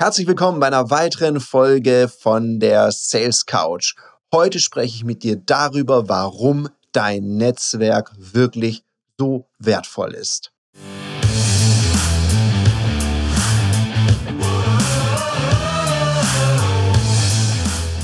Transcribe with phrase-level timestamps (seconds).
[0.00, 3.96] Herzlich willkommen bei einer weiteren Folge von der Sales Couch.
[4.32, 8.84] Heute spreche ich mit dir darüber, warum dein Netzwerk wirklich
[9.18, 10.52] so wertvoll ist.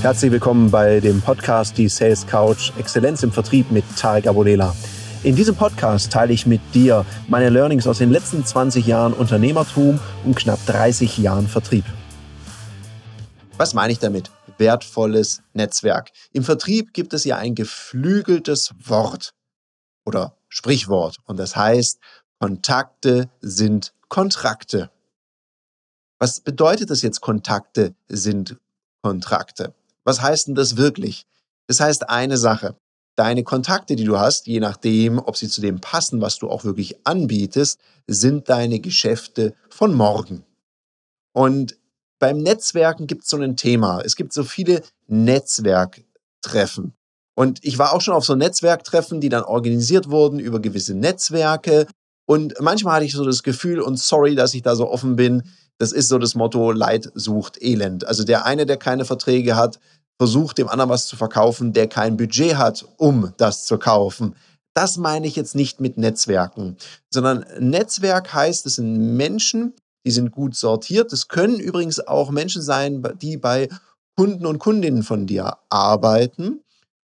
[0.02, 4.74] Herzlich willkommen bei dem Podcast Die Sales Couch Exzellenz im Vertrieb mit Tarek Abodela.
[5.24, 9.98] In diesem Podcast teile ich mit dir meine Learnings aus den letzten 20 Jahren Unternehmertum
[10.22, 11.86] und knapp 30 Jahren Vertrieb.
[13.56, 14.30] Was meine ich damit?
[14.58, 16.10] Wertvolles Netzwerk.
[16.32, 19.32] Im Vertrieb gibt es ja ein geflügeltes Wort
[20.04, 22.00] oder Sprichwort und das heißt,
[22.38, 24.90] Kontakte sind Kontrakte.
[26.18, 28.58] Was bedeutet das jetzt, Kontakte sind
[29.00, 29.72] Kontrakte?
[30.04, 31.26] Was heißt denn das wirklich?
[31.66, 32.76] Das heißt eine Sache
[33.16, 36.64] deine Kontakte, die du hast, je nachdem, ob sie zu dem passen, was du auch
[36.64, 40.44] wirklich anbietest, sind deine Geschäfte von morgen.
[41.32, 41.76] Und
[42.18, 44.00] beim Netzwerken gibt es so ein Thema.
[44.00, 46.94] Es gibt so viele Netzwerktreffen.
[47.34, 51.86] Und ich war auch schon auf so Netzwerktreffen, die dann organisiert wurden über gewisse Netzwerke.
[52.26, 55.42] Und manchmal hatte ich so das Gefühl, und sorry, dass ich da so offen bin,
[55.78, 58.06] das ist so das Motto, Leid sucht Elend.
[58.06, 59.80] Also der eine, der keine Verträge hat,
[60.18, 64.36] versucht, dem anderen was zu verkaufen, der kein Budget hat, um das zu kaufen.
[64.74, 66.76] Das meine ich jetzt nicht mit Netzwerken,
[67.10, 69.74] sondern Netzwerk heißt, es sind Menschen,
[70.04, 71.12] die sind gut sortiert.
[71.12, 73.68] Es können übrigens auch Menschen sein, die bei
[74.16, 76.60] Kunden und Kundinnen von dir arbeiten.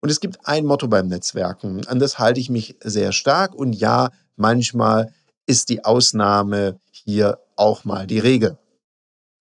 [0.01, 3.55] Und es gibt ein Motto beim Netzwerken, an das halte ich mich sehr stark.
[3.55, 5.11] Und ja, manchmal
[5.47, 8.57] ist die Ausnahme hier auch mal die Regel.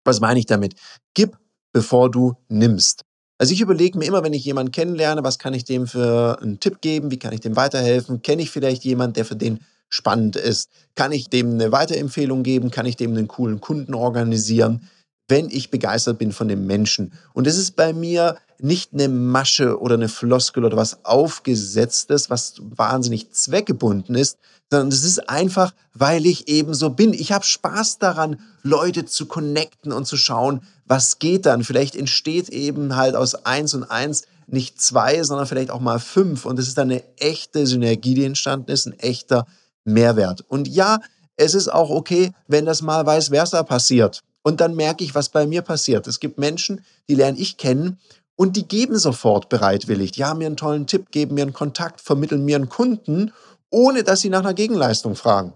[0.04, 0.74] Was meine ich damit?
[1.14, 1.36] Gib,
[1.72, 3.04] bevor du nimmst.
[3.42, 6.60] Also ich überlege mir immer, wenn ich jemanden kennenlerne, was kann ich dem für einen
[6.60, 8.22] Tipp geben, wie kann ich dem weiterhelfen?
[8.22, 10.70] Kenne ich vielleicht jemanden, der für den spannend ist?
[10.94, 12.70] Kann ich dem eine Weiterempfehlung geben?
[12.70, 14.88] Kann ich dem einen coolen Kunden organisieren?
[15.32, 17.14] Wenn ich begeistert bin von dem Menschen.
[17.32, 22.56] Und es ist bei mir nicht eine Masche oder eine Floskel oder was aufgesetztes, was
[22.60, 24.36] wahnsinnig zweckgebunden ist,
[24.70, 27.14] sondern es ist einfach, weil ich eben so bin.
[27.14, 31.64] Ich habe Spaß daran, Leute zu connecten und zu schauen, was geht dann.
[31.64, 36.44] Vielleicht entsteht eben halt aus eins und eins nicht zwei, sondern vielleicht auch mal fünf.
[36.44, 39.46] Und es ist dann eine echte Synergie, die entstanden ist, ein echter
[39.84, 40.44] Mehrwert.
[40.46, 40.98] Und ja,
[41.36, 44.22] es ist auch okay, wenn das mal vice versa passiert.
[44.42, 46.06] Und dann merke ich, was bei mir passiert.
[46.06, 47.98] Es gibt Menschen, die lerne ich kennen
[48.36, 50.12] und die geben sofort bereitwillig.
[50.12, 53.32] Die haben mir einen tollen Tipp, geben mir einen Kontakt, vermitteln mir einen Kunden,
[53.70, 55.52] ohne dass sie nach einer Gegenleistung fragen.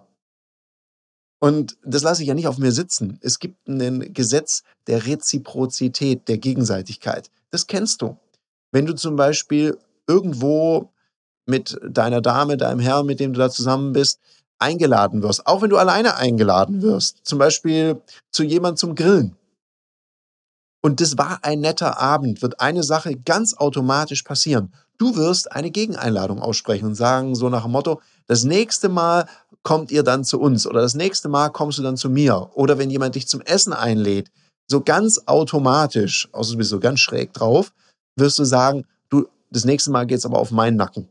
[1.38, 3.18] Und das lasse ich ja nicht auf mir sitzen.
[3.20, 7.30] Es gibt ein Gesetz der Reziprozität, der Gegenseitigkeit.
[7.50, 8.16] Das kennst du.
[8.72, 9.76] Wenn du zum Beispiel
[10.06, 10.92] irgendwo
[11.44, 14.20] mit deiner Dame, deinem Herrn, mit dem du da zusammen bist,
[14.58, 18.00] eingeladen wirst, auch wenn du alleine eingeladen wirst, zum Beispiel
[18.30, 19.36] zu jemand zum Grillen,
[20.86, 24.72] und das war ein netter Abend, wird eine Sache ganz automatisch passieren.
[24.98, 29.26] Du wirst eine Gegeneinladung aussprechen und sagen, so nach dem Motto, das nächste Mal
[29.64, 32.50] kommt ihr dann zu uns oder das nächste Mal kommst du dann zu mir.
[32.54, 34.30] Oder wenn jemand dich zum Essen einlädt,
[34.70, 37.72] so ganz automatisch, außer du bist so ganz schräg drauf,
[38.14, 41.08] wirst du sagen, du, das nächste Mal geht's aber auf meinen Nacken.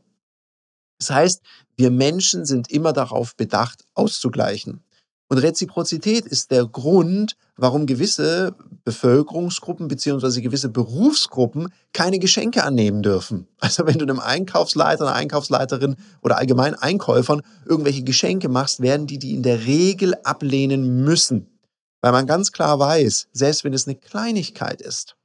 [0.98, 1.42] Das heißt,
[1.76, 4.82] wir Menschen sind immer darauf bedacht, auszugleichen.
[5.28, 13.48] Und Reziprozität ist der Grund, warum gewisse Bevölkerungsgruppen beziehungsweise gewisse Berufsgruppen keine Geschenke annehmen dürfen.
[13.58, 19.18] Also wenn du einem Einkaufsleiter, einer Einkaufsleiterin oder allgemein Einkäufern irgendwelche Geschenke machst, werden die
[19.18, 21.58] die in der Regel ablehnen müssen.
[22.00, 25.16] Weil man ganz klar weiß, selbst wenn es eine Kleinigkeit ist,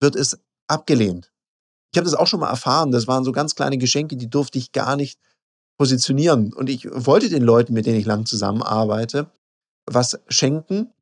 [0.00, 0.38] wird es
[0.68, 1.31] abgelehnt.
[1.92, 2.90] Ich habe das auch schon mal erfahren.
[2.90, 5.20] Das waren so ganz kleine Geschenke, die durfte ich gar nicht
[5.78, 6.52] positionieren.
[6.52, 9.30] Und ich wollte den Leuten, mit denen ich lang zusammenarbeite,
[9.86, 10.92] was schenken.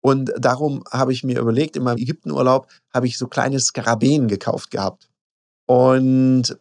[0.00, 4.70] Und darum habe ich mir überlegt, in meinem Ägyptenurlaub habe ich so kleine Skarabäen gekauft
[4.70, 5.08] gehabt.
[5.66, 6.58] Und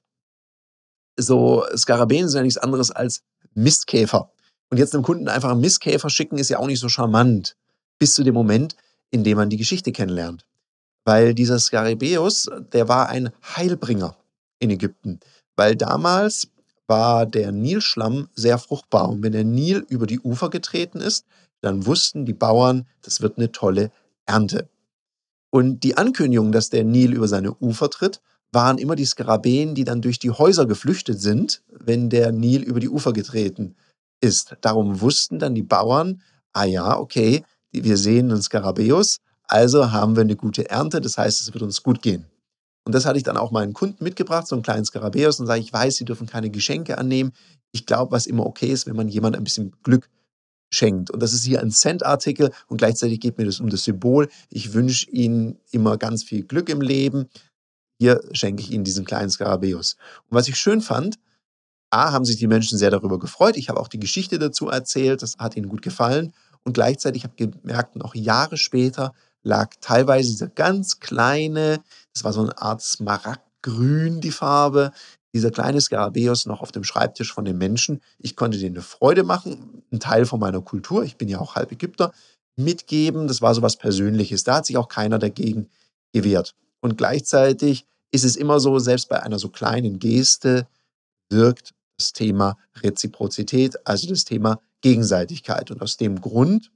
[1.18, 4.32] so Skarabäen sind ja nichts anderes als Mistkäfer.
[4.70, 7.58] Und jetzt einem Kunden einfach einen Mistkäfer schicken, ist ja auch nicht so charmant.
[8.00, 8.76] Bis zu dem Moment,
[9.12, 10.46] in dem man die Geschichte kennenlernt.
[11.06, 14.18] Weil dieser Skarabäus, der war ein Heilbringer
[14.60, 15.20] in Ägypten.
[15.56, 16.48] Weil damals
[16.88, 19.10] war der Nilschlamm sehr fruchtbar.
[19.10, 21.26] Und wenn der Nil über die Ufer getreten ist,
[21.62, 23.92] dann wussten die Bauern, das wird eine tolle
[24.26, 24.68] Ernte.
[25.52, 28.22] Und die Ankündigung, dass der Nil über seine Ufer tritt,
[28.52, 32.80] waren immer die Skarabäen, die dann durch die Häuser geflüchtet sind, wenn der Nil über
[32.80, 33.76] die Ufer getreten
[34.22, 34.56] ist.
[34.62, 36.22] Darum wussten dann die Bauern,
[36.54, 39.20] ah ja, okay, wir sehen einen Skarabäus,
[39.52, 42.26] also haben wir eine gute Ernte, das heißt, es wird uns gut gehen.
[42.86, 45.60] Und das hatte ich dann auch meinen Kunden mitgebracht, so einen kleinen Skarabäus, und sage,
[45.60, 47.34] ich weiß, sie dürfen keine Geschenke annehmen.
[47.74, 50.10] Ich glaube, was immer okay ist, wenn man jemand ein bisschen Glück
[50.74, 51.12] schenkt.
[51.12, 54.30] Und das ist hier ein Cent-Artikel und gleichzeitig geht mir das um das Symbol.
[54.50, 57.28] Ich wünsche Ihnen immer ganz viel Glück im Leben.
[58.00, 59.98] Hier schenke ich Ihnen diesen kleinen Skarabäus.
[60.30, 61.20] Und was ich schön fand,
[61.90, 63.58] A, haben sich die Menschen sehr darüber gefreut.
[63.58, 65.22] Ich habe auch die Geschichte dazu erzählt.
[65.22, 66.34] Das hat ihnen gut gefallen.
[66.64, 71.82] Und gleichzeitig habe ich gemerkt, noch Jahre später lag teilweise dieser ganz kleine,
[72.14, 74.92] das war so eine Art Smaragdgrün, die Farbe,
[75.34, 78.02] dieser kleine Skarabäus noch auf dem Schreibtisch von den Menschen.
[78.20, 81.56] Ich konnte denen eine Freude machen, einen Teil von meiner Kultur, ich bin ja auch
[81.56, 82.12] halb Ägypter,
[82.58, 83.28] mitgeben.
[83.28, 84.44] Das war so was Persönliches.
[84.44, 85.70] Da hat sich auch keiner dagegen
[86.14, 86.54] gewehrt.
[86.82, 90.68] Und gleichzeitig ist es immer so, selbst bei einer so kleinen Geste
[91.30, 95.72] wirkt das Thema Reziprozität, also das Thema Gegenseitigkeit.
[95.72, 96.72] Und aus dem Grund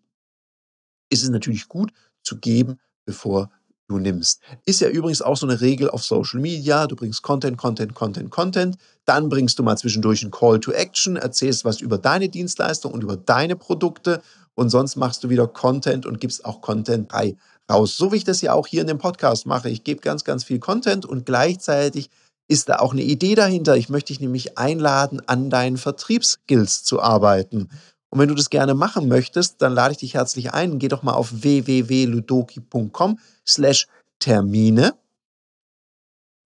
[1.09, 1.91] ist es natürlich gut
[2.25, 3.49] zu geben, bevor
[3.87, 4.41] du nimmst.
[4.65, 6.87] Ist ja übrigens auch so eine Regel auf Social Media.
[6.87, 8.77] Du bringst Content, Content, Content, Content.
[9.05, 13.03] Dann bringst du mal zwischendurch einen Call to Action, erzählst was über deine Dienstleistung und
[13.03, 14.21] über deine Produkte.
[14.55, 17.35] Und sonst machst du wieder Content und gibst auch Content bei
[17.69, 17.97] raus.
[17.97, 19.69] So wie ich das ja auch hier in dem Podcast mache.
[19.69, 22.09] Ich gebe ganz, ganz viel Content und gleichzeitig
[22.47, 23.75] ist da auch eine Idee dahinter.
[23.75, 27.69] Ich möchte dich nämlich einladen, an deinen Vertriebsskills zu arbeiten.
[28.09, 30.79] Und wenn du das gerne machen möchtest, dann lade ich dich herzlich ein.
[30.79, 33.87] Geh doch mal auf www.ludoki.com slash
[34.19, 34.95] Termine.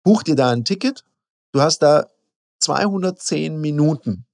[0.04, 1.04] Buch dir da ein Ticket.
[1.52, 2.08] Du hast da
[2.60, 4.26] 210 Minuten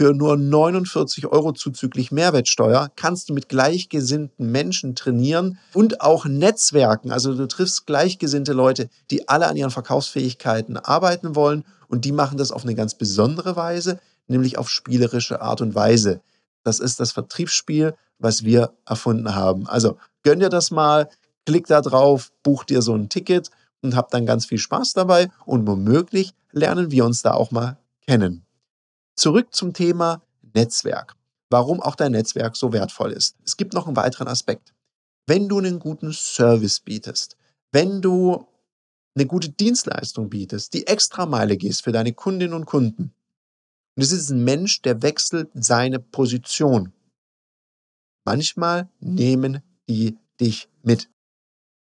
[0.00, 7.10] für nur 49 Euro zuzüglich Mehrwertsteuer kannst du mit gleichgesinnten Menschen trainieren und auch Netzwerken.
[7.10, 12.38] Also du triffst gleichgesinnte Leute, die alle an ihren Verkaufsfähigkeiten arbeiten wollen und die machen
[12.38, 13.98] das auf eine ganz besondere Weise,
[14.28, 16.20] nämlich auf spielerische Art und Weise.
[16.64, 19.66] Das ist das Vertriebsspiel, was wir erfunden haben.
[19.66, 21.08] Also gönn dir das mal,
[21.46, 23.50] klick da drauf, buch dir so ein Ticket
[23.82, 27.78] und hab dann ganz viel Spaß dabei und womöglich lernen wir uns da auch mal
[28.06, 28.44] kennen.
[29.16, 30.22] Zurück zum Thema
[30.54, 31.14] Netzwerk.
[31.50, 33.36] Warum auch dein Netzwerk so wertvoll ist.
[33.44, 34.74] Es gibt noch einen weiteren Aspekt.
[35.26, 37.36] Wenn du einen guten Service bietest,
[37.72, 38.46] wenn du
[39.14, 43.12] eine gute Dienstleistung bietest, die extra Meile gehst für deine Kundinnen und Kunden,
[43.98, 46.92] und es ist ein Mensch, der wechselt seine Position.
[48.24, 51.10] Manchmal nehmen die dich mit.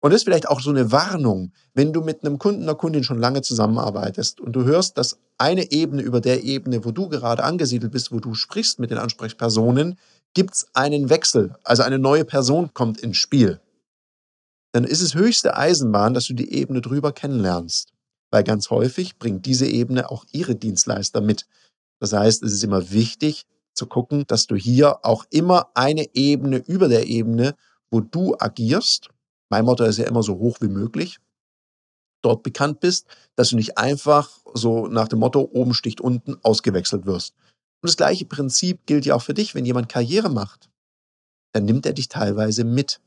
[0.00, 3.02] Und das ist vielleicht auch so eine Warnung, wenn du mit einem Kunden, einer Kundin
[3.02, 7.42] schon lange zusammenarbeitest und du hörst, dass eine Ebene über der Ebene, wo du gerade
[7.42, 9.98] angesiedelt bist, wo du sprichst mit den Ansprechpersonen,
[10.32, 13.60] gibt es einen Wechsel, also eine neue Person kommt ins Spiel.
[14.70, 17.94] Dann ist es höchste Eisenbahn, dass du die Ebene drüber kennenlernst.
[18.30, 21.48] Weil ganz häufig bringt diese Ebene auch ihre Dienstleister mit.
[22.00, 26.58] Das heißt, es ist immer wichtig zu gucken, dass du hier auch immer eine Ebene
[26.58, 27.54] über der Ebene,
[27.90, 29.08] wo du agierst,
[29.48, 31.18] mein Motto ist ja immer so hoch wie möglich,
[32.22, 33.06] dort bekannt bist,
[33.36, 37.34] dass du nicht einfach so nach dem Motto oben sticht unten ausgewechselt wirst.
[37.82, 40.68] Und das gleiche Prinzip gilt ja auch für dich, wenn jemand Karriere macht,
[41.52, 43.00] dann nimmt er dich teilweise mit.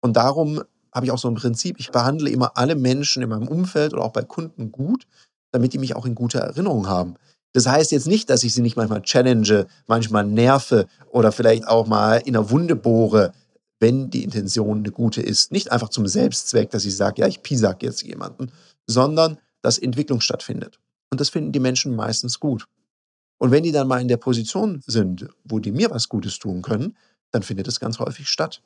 [0.00, 0.62] Und darum
[0.92, 4.04] habe ich auch so ein Prinzip, ich behandle immer alle Menschen in meinem Umfeld oder
[4.04, 5.06] auch bei Kunden gut,
[5.52, 7.14] damit die mich auch in guter Erinnerung haben.
[7.54, 11.86] Das heißt jetzt nicht, dass ich sie nicht manchmal challenge, manchmal nerve oder vielleicht auch
[11.86, 13.32] mal in der Wunde bohre,
[13.78, 15.52] wenn die Intention eine gute ist.
[15.52, 18.50] Nicht einfach zum Selbstzweck, dass ich sage, ja, ich piesag jetzt jemanden,
[18.88, 20.80] sondern dass Entwicklung stattfindet.
[21.10, 22.66] Und das finden die Menschen meistens gut.
[23.38, 26.60] Und wenn die dann mal in der Position sind, wo die mir was Gutes tun
[26.60, 26.96] können,
[27.30, 28.62] dann findet es ganz häufig statt.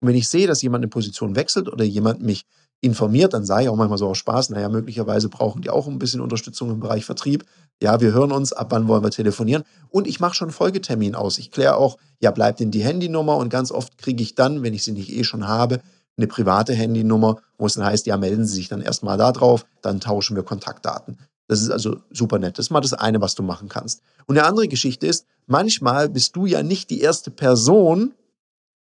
[0.00, 2.44] Und wenn ich sehe, dass jemand eine Position wechselt oder jemand mich
[2.80, 5.98] informiert, dann sage ich auch manchmal so aus Spaß, naja, möglicherweise brauchen die auch ein
[5.98, 7.44] bisschen Unterstützung im Bereich Vertrieb.
[7.82, 9.64] Ja, wir hören uns, ab wann wollen wir telefonieren?
[9.88, 11.38] Und ich mache schon Folgetermin aus.
[11.38, 13.36] Ich kläre auch, ja, bleibt denn die Handynummer?
[13.36, 15.80] Und ganz oft kriege ich dann, wenn ich sie nicht eh schon habe,
[16.16, 19.64] eine private Handynummer, wo es dann heißt, ja, melden Sie sich dann erstmal da drauf,
[19.82, 21.18] dann tauschen wir Kontaktdaten.
[21.46, 22.58] Das ist also super nett.
[22.58, 24.02] Das ist mal das eine, was du machen kannst.
[24.26, 28.14] Und eine andere Geschichte ist, manchmal bist du ja nicht die erste Person,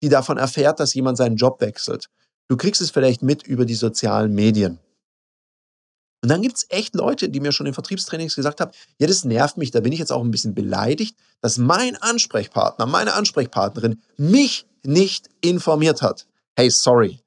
[0.02, 2.10] die davon erfährt, dass jemand seinen Job wechselt.
[2.50, 4.80] Du kriegst es vielleicht mit über die sozialen Medien.
[6.24, 9.24] Und dann gibt es echt Leute, die mir schon in Vertriebstrainings gesagt haben, ja, das
[9.24, 14.02] nervt mich, da bin ich jetzt auch ein bisschen beleidigt, dass mein Ansprechpartner, meine Ansprechpartnerin
[14.18, 16.26] mich nicht informiert hat.
[16.56, 17.20] Hey, sorry.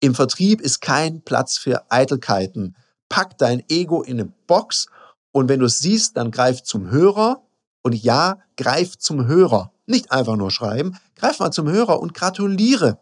[0.00, 2.76] Im Vertrieb ist kein Platz für Eitelkeiten.
[3.08, 4.86] Pack dein Ego in eine Box
[5.32, 7.42] und wenn du es siehst, dann greif zum Hörer
[7.82, 9.72] und ja, greif zum Hörer.
[9.86, 12.98] Nicht einfach nur schreiben, greif mal zum Hörer und gratuliere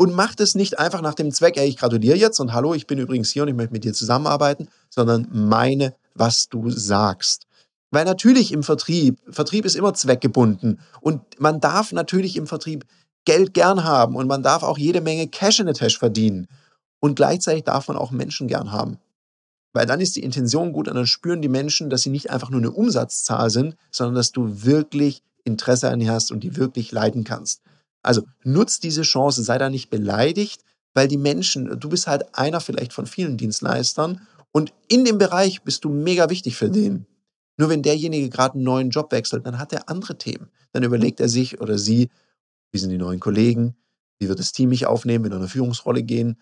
[0.00, 2.86] und macht es nicht einfach nach dem Zweck, ey, ich gratuliere jetzt und hallo, ich
[2.86, 7.46] bin übrigens hier und ich möchte mit dir zusammenarbeiten, sondern meine, was du sagst.
[7.90, 12.86] Weil natürlich im Vertrieb, Vertrieb ist immer zweckgebunden und man darf natürlich im Vertrieb
[13.26, 16.48] Geld gern haben und man darf auch jede Menge Cash in the Tasche verdienen.
[17.00, 18.96] Und gleichzeitig darf man auch Menschen gern haben.
[19.74, 22.48] Weil dann ist die Intention gut und dann spüren die Menschen, dass sie nicht einfach
[22.48, 26.90] nur eine Umsatzzahl sind, sondern dass du wirklich Interesse an ihr hast und die wirklich
[26.90, 27.60] leiden kannst.
[28.02, 30.62] Also nutz diese Chance, sei da nicht beleidigt,
[30.94, 35.62] weil die Menschen, du bist halt einer vielleicht von vielen Dienstleistern und in dem Bereich
[35.62, 37.06] bist du mega wichtig für den.
[37.56, 40.48] Nur wenn derjenige gerade einen neuen Job wechselt, dann hat er andere Themen.
[40.72, 42.08] Dann überlegt er sich oder sie,
[42.72, 43.76] wie sind die neuen Kollegen,
[44.18, 46.40] wie wird das Team mich aufnehmen, in eine Führungsrolle gehen.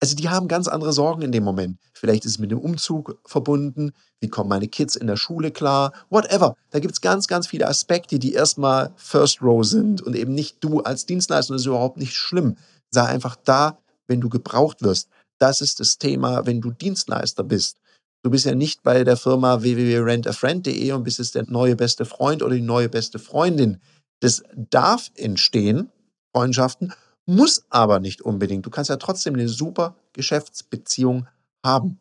[0.00, 1.78] Also die haben ganz andere Sorgen in dem Moment.
[1.92, 5.92] Vielleicht ist es mit dem Umzug verbunden, wie kommen meine Kids in der Schule klar,
[6.08, 6.56] whatever.
[6.70, 10.62] Da gibt es ganz, ganz viele Aspekte, die erstmal First Row sind und eben nicht
[10.62, 11.54] du als Dienstleister.
[11.54, 12.56] Das ist überhaupt nicht schlimm.
[12.90, 15.08] Sei einfach da, wenn du gebraucht wirst.
[15.38, 17.78] Das ist das Thema, wenn du Dienstleister bist.
[18.22, 22.42] Du bist ja nicht bei der Firma www.rentafriend.de und bist jetzt der neue beste Freund
[22.42, 23.80] oder die neue beste Freundin.
[24.20, 25.90] Das darf entstehen,
[26.32, 26.92] Freundschaften,
[27.28, 28.64] muss aber nicht unbedingt.
[28.64, 31.26] Du kannst ja trotzdem eine super Geschäftsbeziehung
[31.64, 31.98] haben.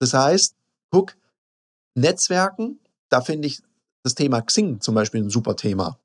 [0.00, 0.56] Das heißt,
[0.90, 1.16] guck,
[1.94, 3.62] Netzwerken, da finde ich
[4.02, 5.98] das Thema Xing zum Beispiel ein super Thema.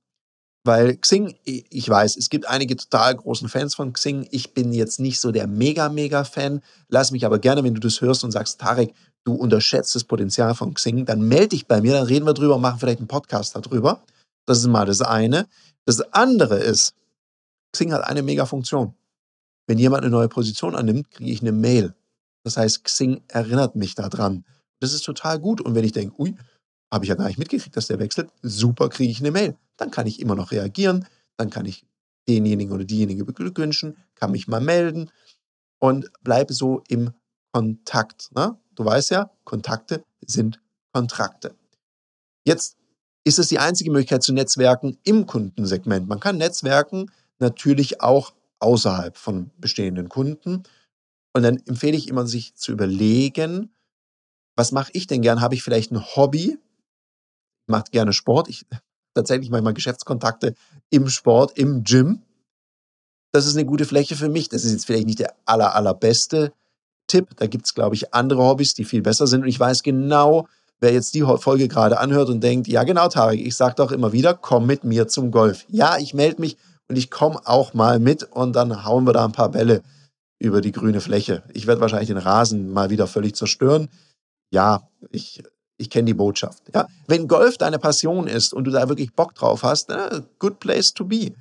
[0.64, 4.28] Weil Xing, ich weiß, es gibt einige total großen Fans von Xing.
[4.30, 6.62] Ich bin jetzt nicht so der mega, mega Fan.
[6.90, 10.54] Lass mich aber gerne, wenn du das hörst und sagst, Tarek, du unterschätzt das Potenzial
[10.54, 13.08] von Xing, dann melde dich bei mir, dann reden wir drüber und machen vielleicht einen
[13.08, 14.04] Podcast darüber.
[14.46, 15.48] Das ist mal das eine.
[15.86, 16.94] Das andere ist,
[17.72, 18.96] Xing hat eine mega Funktion.
[19.68, 21.94] Wenn jemand eine neue Position annimmt, kriege ich eine Mail.
[22.44, 24.46] Das heißt, Xing erinnert mich daran.
[24.80, 25.62] Das ist total gut.
[25.62, 26.36] Und wenn ich denke, ui,
[26.92, 29.56] habe ich ja gar nicht mitgekriegt, dass der wechselt, super, kriege ich eine Mail.
[29.78, 31.06] Dann kann ich immer noch reagieren,
[31.38, 31.86] dann kann ich
[32.28, 35.12] denjenigen oder diejenige beglückwünschen, kann mich mal melden
[35.80, 37.12] und bleibe so im
[37.52, 38.32] Kontakt.
[38.36, 38.58] Ne?
[38.76, 40.62] Du weißt ja, Kontakte sind
[40.94, 41.56] Kontrakte.
[42.46, 42.78] Jetzt
[43.24, 46.08] ist es die einzige Möglichkeit zu netzwerken im Kundensegment.
[46.08, 50.64] Man kann netzwerken natürlich auch außerhalb von bestehenden Kunden.
[51.34, 53.72] Und dann empfehle ich immer, sich zu überlegen,
[54.56, 55.42] was mache ich denn gern?
[55.42, 56.58] Habe ich vielleicht ein Hobby?
[57.68, 58.50] Mache gerne Sport.
[58.50, 58.66] Ich
[59.14, 60.56] tatsächlich manchmal Geschäftskontakte
[60.90, 62.22] im Sport, im Gym.
[63.32, 64.50] Das ist eine gute Fläche für mich.
[64.50, 66.52] Das ist jetzt vielleicht nicht der aller, allerbeste
[67.08, 67.30] Tipp.
[67.38, 69.44] Da gibt es, glaube ich, andere Hobbys, die viel besser sind.
[69.44, 70.48] Und ich weiß genau,
[70.80, 74.14] wer jetzt die Folge gerade anhört und denkt, ja genau, Tarek, ich sage doch immer
[74.14, 75.66] wieder, komm mit mir zum Golf.
[75.68, 76.58] Ja, ich melde mich
[76.90, 79.84] und ich komme auch mal mit und dann hauen wir da ein paar Bälle
[80.40, 81.44] über die grüne Fläche.
[81.54, 83.90] Ich werde wahrscheinlich den Rasen mal wieder völlig zerstören.
[84.52, 85.44] Ja, ich,
[85.78, 86.64] ich kenne die Botschaft.
[86.74, 90.60] Ja, wenn Golf deine Passion ist und du da wirklich Bock drauf hast, na, good
[90.60, 91.34] place to be.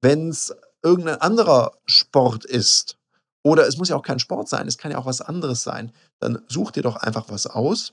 [0.00, 2.96] Wenn es irgendein anderer Sport ist,
[3.42, 5.92] oder es muss ja auch kein Sport sein, es kann ja auch was anderes sein,
[6.20, 7.92] dann such dir doch einfach was aus,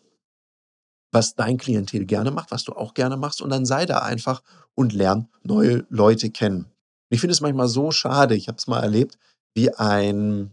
[1.12, 4.42] was dein Klientel gerne macht, was du auch gerne machst, und dann sei da einfach
[4.76, 6.73] und lern neue Leute kennen.
[7.10, 9.18] Ich finde es manchmal so schade, ich habe es mal erlebt,
[9.54, 10.52] wie ein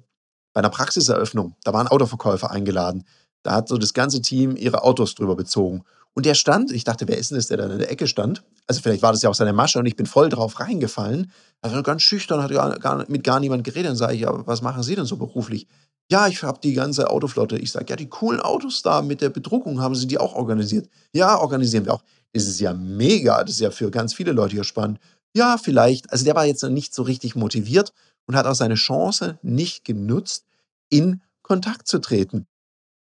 [0.53, 3.05] bei einer Praxiseröffnung, da waren Autoverkäufer eingeladen.
[3.43, 5.85] Da hat so das ganze Team ihre Autos drüber bezogen.
[6.13, 8.43] Und der stand, ich dachte, wer ist denn das, der da in der Ecke stand?
[8.67, 11.31] Also vielleicht war das ja auch seine Masche und ich bin voll drauf reingefallen.
[11.63, 13.91] Also ganz schüchtern, hat gar, gar, mit gar niemand geredet.
[13.91, 15.69] Dann sage ich, ja, was machen Sie denn so beruflich?
[16.11, 17.57] Ja, ich habe die ganze Autoflotte.
[17.57, 20.89] Ich sage, ja, die coolen Autos da mit der Bedruckung, haben Sie die auch organisiert?
[21.15, 22.03] Ja, organisieren wir auch.
[22.33, 24.99] Das ist ja mega, das ist ja für ganz viele Leute hier spannend.
[25.35, 26.11] Ja, vielleicht.
[26.13, 27.93] Also der war jetzt noch nicht so richtig motiviert
[28.27, 30.45] und hat auch seine Chance nicht genutzt,
[30.89, 32.47] in Kontakt zu treten.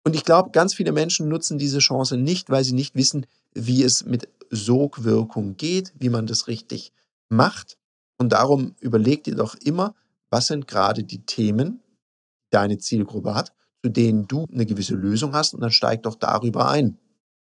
[0.05, 3.83] Und ich glaube, ganz viele Menschen nutzen diese Chance nicht, weil sie nicht wissen, wie
[3.83, 6.91] es mit Sogwirkung geht, wie man das richtig
[7.29, 7.77] macht.
[8.17, 9.95] Und darum überleg dir doch immer,
[10.29, 11.81] was sind gerade die Themen,
[12.45, 13.53] die deine Zielgruppe hat,
[13.83, 16.97] zu denen du eine gewisse Lösung hast und dann steig doch darüber ein.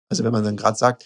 [0.09, 1.05] Also wenn man dann gerade sagt,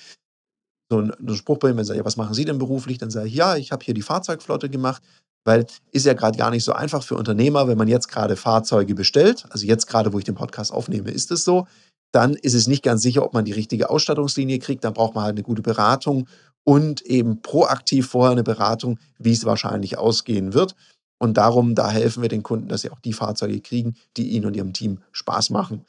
[0.90, 2.99] so ein, so ein Spruch bei ihm, wenn sagt, ja, was machen Sie denn beruflich?
[2.99, 5.02] Dann sage ich, ja, ich habe hier die Fahrzeugflotte gemacht,
[5.45, 8.95] weil ist ja gerade gar nicht so einfach für Unternehmer, wenn man jetzt gerade Fahrzeuge
[8.95, 9.47] bestellt.
[9.50, 11.66] Also jetzt gerade, wo ich den Podcast aufnehme, ist es so.
[12.12, 14.85] Dann ist es nicht ganz sicher, ob man die richtige Ausstattungslinie kriegt.
[14.85, 16.28] Dann braucht man halt eine gute Beratung
[16.64, 20.75] und eben proaktiv vorher eine Beratung, wie es wahrscheinlich ausgehen wird.
[21.19, 24.47] Und darum, da helfen wir den Kunden, dass sie auch die Fahrzeuge kriegen, die ihnen
[24.47, 25.85] und ihrem Team Spaß machen.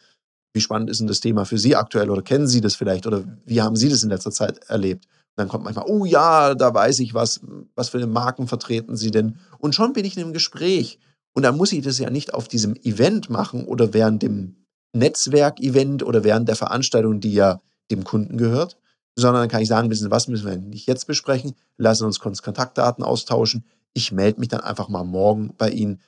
[0.57, 3.23] Wie spannend ist denn das Thema für Sie aktuell oder kennen Sie das vielleicht oder
[3.45, 5.07] wie haben Sie das in letzter Zeit erlebt?
[5.37, 7.41] dann kommt manchmal, oh ja, da weiß ich was,
[7.75, 9.37] was für Marken vertreten Sie denn?
[9.59, 10.97] Und schon bin ich in einem Gespräch.
[11.33, 14.55] Und dann muss ich das ja nicht auf diesem Event machen oder während dem
[14.93, 17.61] Netzwerkevent oder während der Veranstaltung, die ja
[17.91, 18.79] dem Kunden gehört,
[19.15, 23.03] sondern dann kann ich sagen, wissen was, müssen wir nicht jetzt besprechen, lassen uns Kontaktdaten
[23.03, 23.63] austauschen.
[23.93, 26.01] Ich melde mich dann einfach mal morgen bei Ihnen.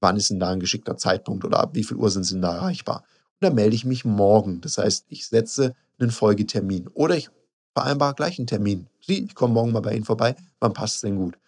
[0.00, 2.42] Wann ist denn da ein geschickter Zeitpunkt oder ab wie viel Uhr sind Sie denn
[2.42, 3.04] da erreichbar?
[3.40, 4.60] Dann melde ich mich morgen.
[4.60, 6.88] Das heißt, ich setze einen Folgetermin.
[6.88, 7.30] Oder ich
[7.74, 8.88] vereinbar gleich einen Termin.
[9.00, 11.38] Sie, ich komme morgen mal bei Ihnen vorbei, wann passt es denn gut?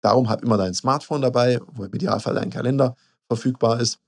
[0.00, 2.96] Darum hab immer dein Smartphone dabei, wo im Idealfall dein Kalender
[3.28, 4.00] verfügbar ist.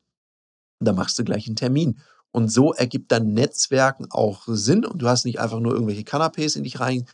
[0.81, 2.00] Da machst du gleich einen Termin.
[2.33, 6.57] Und so ergibt dann Netzwerken auch Sinn und du hast nicht einfach nur irgendwelche Kanapés
[6.57, 7.07] in dich rein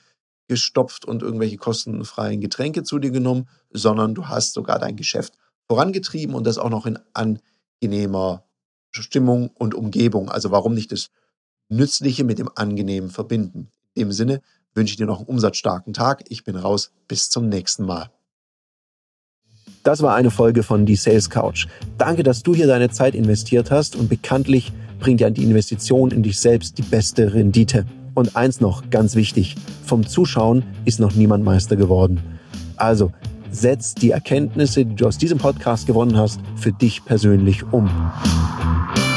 [0.49, 5.35] gestopft und irgendwelche kostenfreien Getränke zu dir genommen, sondern du hast sogar dein Geschäft
[5.69, 8.45] vorangetrieben und das auch noch in angenehmer
[8.91, 10.31] Stimmung und Umgebung.
[10.31, 11.11] Also warum nicht das
[11.69, 13.71] Nützliche mit dem Angenehmen verbinden?
[13.95, 14.41] In dem Sinne
[14.75, 16.25] wünsche ich dir noch einen umsatzstarken Tag.
[16.29, 16.93] Ich bin raus.
[17.09, 18.11] Bis zum nächsten Mal.
[19.83, 21.67] Das war eine Folge von Die Sales Couch.
[21.97, 26.23] Danke, dass du hier deine Zeit investiert hast und bekanntlich bringt ja die Investition in
[26.23, 27.87] dich selbst die beste Rendite.
[28.15, 29.57] Und eins noch, ganz wichtig,
[29.87, 32.21] vom Zuschauen ist noch niemand Meister geworden.
[32.77, 33.13] Also,
[33.51, 37.89] setz die Erkenntnisse, die du aus diesem Podcast gewonnen hast, für dich persönlich um.